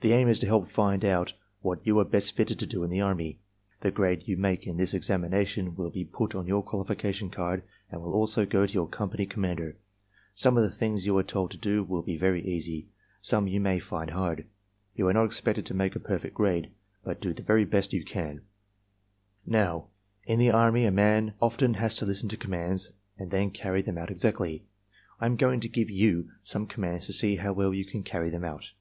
The 0.00 0.12
aim 0.12 0.26
is 0.26 0.40
to 0.40 0.46
help 0.46 0.66
find 0.66 1.04
out 1.04 1.34
what 1.60 1.86
you 1.86 1.96
are 2.00 2.04
best 2.04 2.34
fitted 2.34 2.58
to 2.58 2.66
do 2.66 2.82
in 2.82 2.90
the 2.90 3.00
Army. 3.00 3.38
The 3.82 3.92
grade 3.92 4.26
you 4.26 4.36
make 4.36 4.66
in 4.66 4.76
this 4.76 4.92
examination 4.92 5.76
will 5.76 5.88
be 5.90 6.04
put 6.04 6.34
on 6.34 6.48
your 6.48 6.64
qualification 6.64 7.30
card 7.30 7.62
and 7.88 8.02
will 8.02 8.12
also 8.12 8.44
go 8.44 8.66
to 8.66 8.72
your 8.74 8.88
company 8.88 9.24
commander. 9.24 9.76
Some 10.34 10.56
of 10.56 10.64
the 10.64 10.70
things 10.72 11.06
you 11.06 11.16
are 11.16 11.22
told 11.22 11.52
to 11.52 11.58
do 11.58 11.84
will 11.84 12.02
be 12.02 12.16
very 12.16 12.44
easy. 12.44 12.88
Some 13.20 13.46
you 13.46 13.60
may 13.60 13.78
find 13.78 14.10
hard. 14.10 14.46
You 14.96 15.06
are 15.06 15.12
not 15.12 15.26
expected 15.26 15.64
to 15.66 15.74
make 15.74 15.94
a 15.94 16.00
perfect 16.00 16.34
grade, 16.34 16.72
but 17.04 17.20
do 17.20 17.32
the 17.32 17.44
very 17.44 17.64
best 17.64 17.92
you 17.92 18.04
can. 18.04 18.40
54 19.44 19.60
ARMY 19.60 19.60
MENTAL 19.60 19.80
TESTS 19.82 19.90
"Now, 20.26 20.32
in 20.32 20.38
the 20.40 20.50
Army 20.50 20.84
a 20.86 20.90
man 20.90 21.34
often 21.40 21.74
has 21.74 21.94
to 21.98 22.04
listen 22.04 22.28
to 22.30 22.36
commands 22.36 22.94
and 23.16 23.30
then 23.30 23.52
carry 23.52 23.80
them 23.80 23.96
out 23.96 24.10
exactly. 24.10 24.66
I 25.20 25.26
am 25.26 25.36
going 25.36 25.60
to 25.60 25.68
give 25.68 25.88
you 25.88 26.30
some 26.42 26.66
commands 26.66 27.06
to 27.06 27.12
see 27.12 27.36
how 27.36 27.52
well 27.52 27.72
you 27.72 27.84
can 27.84 28.02
carry 28.02 28.28
them 28.28 28.42
out. 28.44 28.72